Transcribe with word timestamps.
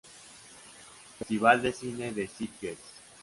Festival 1.19 1.61
de 1.61 1.71
Cine 1.71 2.11
de 2.11 2.27
Sitges 2.27 2.79